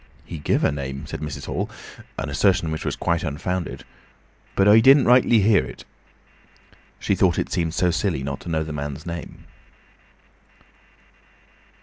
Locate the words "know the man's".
8.49-9.05